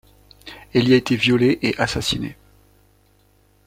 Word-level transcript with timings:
Elle 0.73 0.89
y 0.89 0.95
a 0.95 0.97
été 0.97 1.15
violée 1.15 1.59
et 1.61 1.77
assassinée. 1.79 2.35